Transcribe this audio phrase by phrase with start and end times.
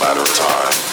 [0.00, 0.89] matter of time.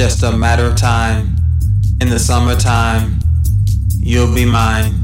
[0.00, 1.36] Just a matter of time.
[2.00, 3.20] In the summertime,
[3.98, 4.94] you'll be mine,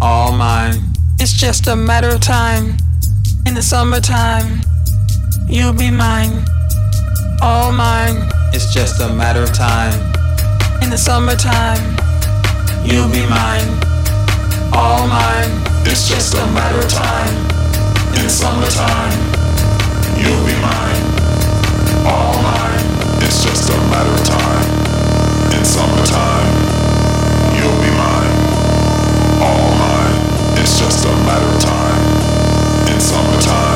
[0.00, 0.78] all mine.
[1.18, 2.76] It's just a matter of time.
[3.46, 4.60] In the summertime,
[5.48, 6.44] you'll be mine,
[7.42, 8.30] all mine.
[8.54, 9.98] It's just a matter of time.
[10.82, 11.82] In the summertime,
[12.86, 13.68] you'll be mine,
[14.72, 15.50] all mine.
[15.84, 17.34] It's just a matter of time.
[18.14, 19.18] In the summer time,
[20.16, 20.85] you'll be mine.
[23.24, 24.66] It's just a matter of time.
[25.56, 26.52] In summertime,
[27.56, 28.36] you'll be mine,
[29.40, 30.16] all mine.
[30.58, 32.02] It's just a matter of time.
[32.92, 33.75] In summertime,